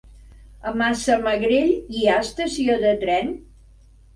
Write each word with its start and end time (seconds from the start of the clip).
A 0.69 0.73
Massamagrell 0.81 1.71
hi 1.99 2.09
ha 2.09 2.17
estació 2.25 2.79
de 2.87 2.95
tren? 3.05 3.31